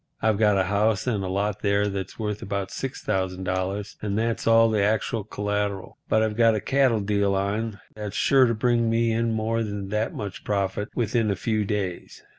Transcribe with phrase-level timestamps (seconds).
[0.19, 4.81] I've got a house and lot there that's worth about $6,000 and that's all the
[4.81, 5.99] actual collateral.
[6.09, 9.89] But I've got a cattle deal on that's sure to bring me in more than
[9.89, 12.23] that much profit within a few days."